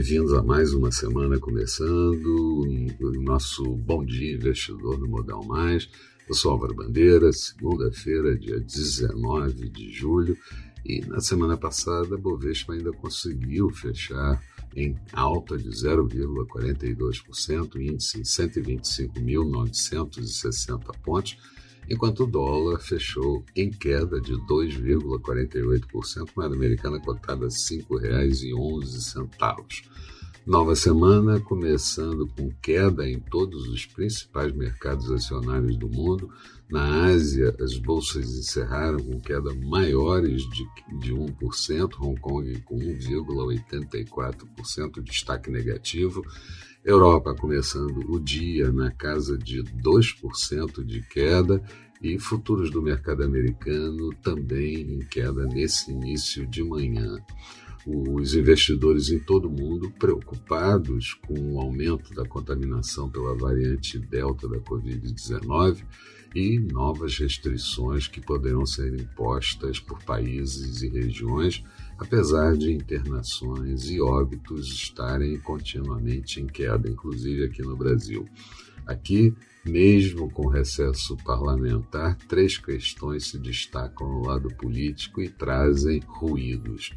bem-vindos 0.00 0.32
a 0.32 0.42
mais 0.42 0.72
uma 0.72 0.90
semana 0.90 1.38
começando, 1.38 2.64
o 3.00 3.10
nosso 3.20 3.62
Bom 3.76 4.02
Dia 4.02 4.32
Investidor 4.32 4.96
do 4.96 5.06
Modal 5.06 5.44
Mais. 5.44 5.90
Eu 6.26 6.34
sou 6.34 6.52
Álvaro 6.52 6.74
Bandeira, 6.74 7.30
segunda-feira, 7.34 8.34
dia 8.34 8.58
19 8.58 9.68
de 9.68 9.92
julho, 9.92 10.38
e 10.86 11.02
na 11.02 11.20
semana 11.20 11.54
passada 11.54 12.14
a 12.14 12.18
Bovespa 12.18 12.72
ainda 12.72 12.94
conseguiu 12.94 13.68
fechar 13.68 14.42
em 14.74 14.98
alta 15.12 15.58
de 15.58 15.68
0,42%, 15.68 17.76
índice 17.76 18.20
em 18.20 18.22
125.960 18.22 20.96
pontos, 21.02 21.36
enquanto 21.90 22.24
o 22.24 22.26
dólar 22.26 22.78
fechou 22.78 23.42
em 23.56 23.70
queda 23.70 24.20
de 24.20 24.34
2,48%, 24.46 26.30
moeda 26.36 26.54
americana 26.54 27.00
cotada 27.00 27.46
a 27.46 27.48
R$ 27.48 27.54
5,11. 27.54 29.82
Nova 30.46 30.74
semana 30.74 31.38
começando 31.38 32.26
com 32.26 32.50
queda 32.62 33.06
em 33.06 33.20
todos 33.20 33.68
os 33.68 33.84
principais 33.84 34.50
mercados 34.52 35.12
acionários 35.12 35.76
do 35.76 35.86
mundo. 35.86 36.30
Na 36.68 37.04
Ásia, 37.04 37.54
as 37.60 37.76
bolsas 37.76 38.38
encerraram 38.38 39.00
com 39.00 39.20
queda 39.20 39.54
maiores 39.54 40.48
de, 40.48 40.66
de 40.98 41.12
1%, 41.12 41.94
Hong 42.00 42.18
Kong 42.18 42.58
com 42.62 42.78
1,84% 42.78 44.94
de 44.94 45.02
destaque 45.02 45.50
negativo. 45.50 46.24
Europa 46.82 47.34
começando 47.34 48.10
o 48.10 48.18
dia 48.18 48.72
na 48.72 48.90
casa 48.90 49.36
de 49.36 49.62
2% 49.62 50.82
de 50.82 51.02
queda 51.02 51.62
e 52.00 52.18
futuros 52.18 52.70
do 52.70 52.82
mercado 52.82 53.22
americano 53.22 54.14
também 54.22 54.94
em 54.94 55.00
queda 55.00 55.46
nesse 55.46 55.90
início 55.90 56.46
de 56.46 56.62
manhã 56.62 57.18
os 57.86 58.34
investidores 58.34 59.10
em 59.10 59.18
todo 59.18 59.48
o 59.48 59.50
mundo 59.50 59.90
preocupados 59.98 61.14
com 61.14 61.54
o 61.54 61.60
aumento 61.60 62.12
da 62.14 62.26
contaminação 62.26 63.08
pela 63.08 63.34
variante 63.34 63.98
Delta 63.98 64.46
da 64.46 64.58
Covid-19 64.58 65.82
e 66.34 66.60
novas 66.60 67.18
restrições 67.18 68.06
que 68.06 68.20
poderão 68.20 68.64
ser 68.66 68.94
impostas 68.94 69.80
por 69.80 70.00
países 70.04 70.82
e 70.82 70.88
regiões, 70.88 71.64
apesar 71.98 72.56
de 72.56 72.70
internações 72.70 73.90
e 73.90 74.00
óbitos 74.00 74.68
estarem 74.68 75.40
continuamente 75.40 76.40
em 76.40 76.46
queda, 76.46 76.88
inclusive 76.88 77.44
aqui 77.44 77.62
no 77.62 77.76
Brasil. 77.76 78.28
Aqui, 78.90 79.32
mesmo 79.64 80.28
com 80.28 80.48
recesso 80.48 81.16
parlamentar, 81.18 82.16
três 82.26 82.58
questões 82.58 83.30
se 83.30 83.38
destacam 83.38 84.08
no 84.08 84.26
lado 84.26 84.48
político 84.56 85.22
e 85.22 85.28
trazem 85.28 86.00
ruídos 86.04 86.90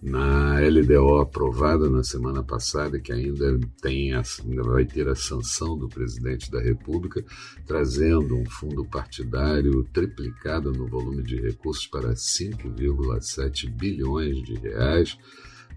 na 0.00 0.60
LDO 0.60 1.18
aprovada 1.20 1.90
na 1.90 2.04
semana 2.04 2.44
passada, 2.44 3.00
que 3.00 3.12
ainda 3.12 3.58
tem 3.80 4.12
ainda 4.12 4.62
vai 4.62 4.84
ter 4.84 5.08
a 5.08 5.16
sanção 5.16 5.76
do 5.76 5.88
presidente 5.88 6.48
da 6.48 6.60
República, 6.60 7.24
trazendo 7.66 8.36
um 8.36 8.48
fundo 8.48 8.84
partidário 8.84 9.82
triplicado 9.92 10.70
no 10.70 10.86
volume 10.86 11.24
de 11.24 11.40
recursos 11.40 11.88
para 11.88 12.14
5,7 12.14 13.68
bilhões 13.68 14.40
de 14.44 14.54
reais. 14.54 15.18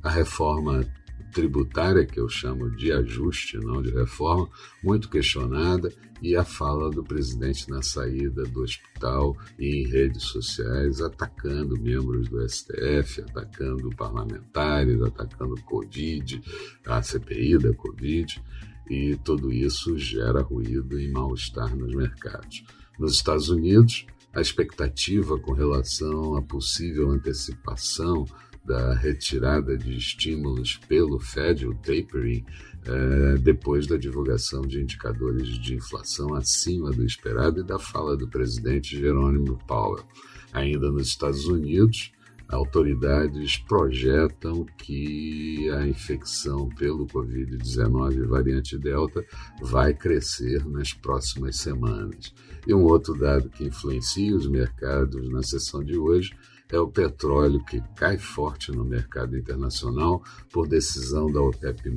A 0.03 0.11
reforma 0.11 0.85
tributária, 1.33 2.05
que 2.05 2.19
eu 2.19 2.29
chamo 2.29 2.71
de 2.71 2.91
ajuste, 2.91 3.57
não 3.57 3.81
de 3.81 3.91
reforma, 3.91 4.49
muito 4.83 5.09
questionada, 5.09 5.91
e 6.21 6.35
a 6.35 6.45
fala 6.45 6.89
do 6.89 7.03
presidente 7.03 7.69
na 7.69 7.81
saída 7.81 8.43
do 8.43 8.61
hospital 8.61 9.35
e 9.59 9.81
em 9.81 9.87
redes 9.87 10.23
sociais, 10.23 11.01
atacando 11.01 11.79
membros 11.79 12.29
do 12.29 12.47
STF, 12.47 13.21
atacando 13.21 13.89
parlamentares, 13.95 15.01
atacando 15.01 15.61
Covid, 15.63 16.41
a 16.85 17.01
CPI 17.01 17.57
da 17.57 17.73
Covid, 17.73 18.41
e 18.89 19.17
tudo 19.17 19.51
isso 19.51 19.97
gera 19.97 20.41
ruído 20.41 20.99
e 20.99 21.11
mal-estar 21.11 21.75
nos 21.75 21.93
mercados. 21.93 22.63
Nos 22.97 23.15
Estados 23.15 23.49
Unidos, 23.49 24.05
a 24.33 24.41
expectativa 24.41 25.39
com 25.39 25.53
relação 25.53 26.35
à 26.35 26.41
possível 26.41 27.09
antecipação 27.09 28.25
da 28.65 28.93
retirada 28.93 29.77
de 29.77 29.95
estímulos 29.95 30.77
pelo 30.87 31.19
Fed, 31.19 31.67
o 31.67 31.75
tapering, 31.75 32.43
é, 32.85 33.37
depois 33.37 33.87
da 33.87 33.97
divulgação 33.97 34.61
de 34.61 34.81
indicadores 34.81 35.59
de 35.59 35.75
inflação 35.75 36.33
acima 36.33 36.91
do 36.91 37.05
esperado 37.05 37.59
e 37.59 37.63
da 37.63 37.79
fala 37.79 38.17
do 38.17 38.27
presidente 38.27 38.99
Jerônimo 38.99 39.57
Powell. 39.67 40.03
Ainda 40.51 40.91
nos 40.91 41.07
Estados 41.07 41.47
Unidos, 41.47 42.11
autoridades 42.49 43.57
projetam 43.57 44.65
que 44.77 45.69
a 45.71 45.87
infecção 45.87 46.69
pelo 46.69 47.07
Covid-19 47.07 48.27
variante 48.27 48.77
Delta 48.77 49.25
vai 49.61 49.93
crescer 49.93 50.65
nas 50.65 50.93
próximas 50.93 51.57
semanas. 51.57 52.33
E 52.67 52.73
um 52.73 52.83
outro 52.83 53.17
dado 53.17 53.49
que 53.49 53.65
influencia 53.65 54.35
os 54.35 54.47
mercados 54.47 55.29
na 55.29 55.41
sessão 55.43 55.83
de 55.83 55.97
hoje 55.97 56.35
é 56.71 56.79
o 56.79 56.87
petróleo 56.87 57.63
que 57.63 57.81
cai 57.95 58.17
forte 58.17 58.71
no 58.71 58.83
mercado 58.83 59.37
internacional 59.37 60.23
por 60.51 60.67
decisão 60.67 61.31
da 61.31 61.41
OPEP+, 61.41 61.91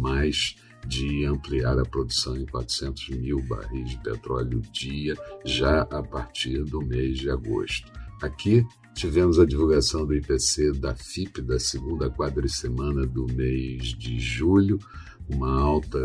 de 0.86 1.25
ampliar 1.25 1.78
a 1.78 1.84
produção 1.84 2.36
em 2.36 2.47
400 2.47 3.09
mil 3.10 3.42
barris 3.42 3.91
de 3.91 3.98
petróleo 3.98 4.60
dia 4.72 5.15
já 5.44 5.82
a 5.82 6.03
partir 6.03 6.65
do 6.65 6.80
mês 6.80 7.19
de 7.19 7.30
agosto. 7.30 7.91
Aqui 8.20 8.66
tivemos 8.94 9.38
a 9.38 9.46
divulgação 9.46 10.04
do 10.04 10.12
IPC 10.14 10.72
da 10.72 10.92
FIP 10.94 11.40
da 11.40 11.60
segunda 11.60 12.10
quadricemana 12.10 13.06
do 13.06 13.26
mês 13.32 13.94
de 13.96 14.18
julho, 14.18 14.80
uma 15.28 15.60
alta 15.60 16.00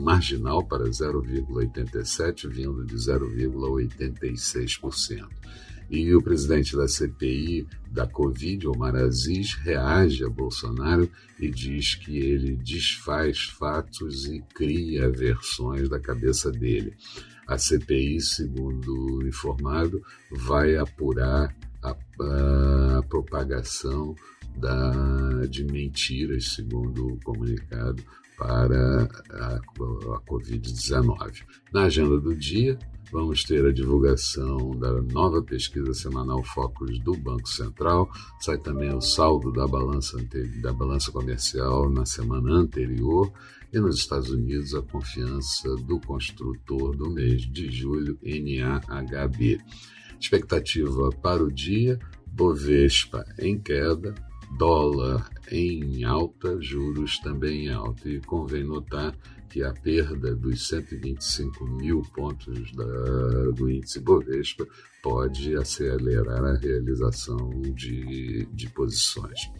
marginal 0.00 0.64
para 0.64 0.84
0,87, 0.84 2.48
vindo 2.48 2.86
de 2.86 2.94
0,86%. 2.94 5.28
E 5.90 6.14
o 6.14 6.22
presidente 6.22 6.76
da 6.76 6.86
CPI 6.86 7.66
da 7.90 8.06
Covid, 8.06 8.68
Omar 8.68 8.94
Aziz, 8.94 9.54
reage 9.54 10.24
a 10.24 10.28
Bolsonaro 10.28 11.10
e 11.40 11.50
diz 11.50 11.94
que 11.94 12.18
ele 12.18 12.56
desfaz 12.56 13.44
fatos 13.44 14.26
e 14.26 14.40
cria 14.54 15.10
versões 15.10 15.88
da 15.88 15.98
cabeça 15.98 16.50
dele. 16.50 16.94
A 17.46 17.56
CPI, 17.56 18.20
segundo 18.20 19.26
informado, 19.26 20.02
vai 20.30 20.76
apurar 20.76 21.56
a, 21.82 21.96
a 22.98 23.02
propagação 23.08 24.14
da, 24.56 25.46
de 25.46 25.64
mentiras, 25.64 26.52
segundo 26.52 27.14
o 27.14 27.20
comunicado, 27.20 28.04
para 28.38 29.08
a, 29.30 29.56
a 29.56 30.20
Covid-19. 30.22 31.44
Na 31.72 31.82
agenda 31.82 32.18
do 32.18 32.34
dia, 32.34 32.78
Vamos 33.10 33.42
ter 33.42 33.64
a 33.64 33.72
divulgação 33.72 34.78
da 34.78 35.00
nova 35.00 35.42
pesquisa 35.42 35.94
semanal 35.94 36.44
Focus 36.44 36.98
do 36.98 37.16
Banco 37.16 37.48
Central. 37.48 38.06
Sai 38.38 38.58
também 38.58 38.94
o 38.94 39.00
saldo 39.00 39.50
da 39.50 39.66
balança, 39.66 40.18
da 40.60 40.74
balança 40.74 41.10
comercial 41.10 41.88
na 41.88 42.04
semana 42.04 42.52
anterior. 42.52 43.32
E 43.72 43.78
nos 43.78 43.96
Estados 43.96 44.28
Unidos, 44.28 44.74
a 44.74 44.82
confiança 44.82 45.74
do 45.76 45.98
construtor 46.00 46.94
do 46.94 47.08
mês 47.08 47.50
de 47.50 47.70
julho, 47.70 48.18
NAHB. 48.22 49.58
Expectativa 50.20 51.08
para 51.22 51.42
o 51.42 51.50
dia: 51.50 51.98
Bovespa 52.26 53.24
em 53.38 53.58
queda, 53.58 54.14
dólar 54.56 55.28
em 55.50 56.04
alta, 56.04 56.60
juros 56.60 57.18
também 57.18 57.66
em 57.66 57.70
alta. 57.70 58.08
E 58.08 58.20
convém 58.20 58.64
notar 58.64 59.14
que 59.48 59.62
a 59.62 59.72
perda 59.72 60.34
dos 60.34 60.68
125 60.68 61.66
mil 61.66 62.02
pontos 62.14 62.72
da, 62.72 63.50
do 63.54 63.70
índice 63.70 64.00
Bovespa 64.00 64.66
pode 65.02 65.56
acelerar 65.56 66.44
a 66.44 66.56
realização 66.56 67.50
de, 67.74 68.46
de 68.52 68.68
posições. 68.70 69.50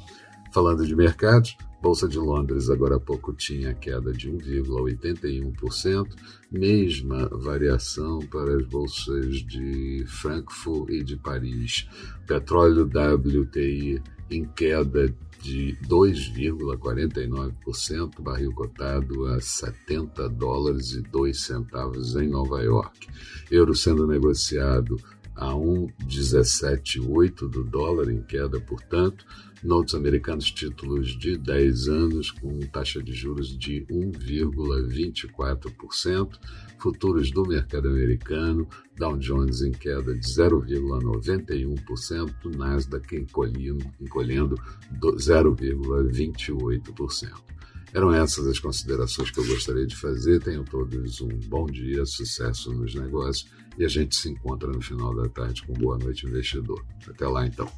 Falando 0.53 0.87
de 0.87 0.97
mercados, 0.97 1.57
Bolsa 1.81 2.09
de 2.09 2.19
Londres 2.19 2.69
agora 2.71 2.97
há 2.97 3.01
pouco 3.01 3.33
tinha 3.33 3.73
queda 3.73 4.13
de 4.13 4.29
1,81%, 4.31 6.09
mesma 6.51 7.29
variação 7.29 8.19
para 8.19 8.57
as 8.57 8.67
bolsas 8.67 9.37
de 9.47 10.05
Frankfurt 10.09 10.91
e 10.91 11.05
de 11.05 11.17
Paris. 11.17 11.89
Petróleo 12.27 12.83
WTI 12.85 14.03
em 14.31 14.45
queda 14.45 15.13
de 15.43 15.77
2,49%, 15.87 18.21
barril 18.21 18.53
cotado 18.53 19.27
a 19.27 19.41
70 19.41 20.29
dólares 20.31 20.93
e 20.93 21.01
2 21.01 21.41
centavos 21.41 22.15
em 22.17 22.29
Nova 22.29 22.61
York. 22.63 23.09
Euro 23.51 23.75
sendo 23.75 24.07
negociado 24.07 24.97
a 25.39 25.55
1,178 25.55 27.49
do 27.49 27.63
dólar 27.63 28.11
em 28.11 28.21
queda, 28.23 28.59
portanto, 28.61 29.25
notes 29.63 29.95
americanos 29.95 30.51
títulos 30.51 31.17
de 31.17 31.39
10 31.39 31.87
anos 31.89 32.33
com 32.33 32.59
taxa 32.73 33.01
de 33.03 33.13
juros 33.13 33.57
de 33.57 33.87
1,24%, 33.87 36.37
futuros 36.79 37.31
do 37.31 37.47
mercado 37.47 37.89
americano, 37.89 38.69
Dow 38.97 39.17
Jones 39.17 39.63
em 39.63 39.71
queda 39.71 40.13
de 40.15 40.27
0,91%, 40.27 42.57
Nasdaq 42.57 43.17
encolhendo, 43.17 43.87
encolhendo 44.01 44.57
0,28%. 45.01 47.49
Eram 47.95 48.13
essas 48.13 48.47
as 48.47 48.59
considerações 48.59 49.31
que 49.31 49.41
eu 49.41 49.47
gostaria 49.47 49.87
de 49.87 49.97
fazer. 49.97 50.41
Tenham 50.41 50.63
todos 50.63 51.23
um 51.23 51.29
bom 51.47 51.65
dia, 51.65 52.05
sucesso 52.05 52.71
nos 52.73 52.95
negócios 52.95 53.51
e 53.79 53.85
a 53.85 53.89
gente 53.89 54.17
se 54.17 54.29
encontra 54.29 54.69
no 54.71 54.83
final 54.83 55.15
da 55.15 55.29
tarde 55.29 55.63
com 55.63 55.73
Boa 55.73 55.97
Noite 55.97 56.27
Investidor. 56.27 56.85
Até 57.09 57.27
lá 57.27 57.47
então. 57.47 57.71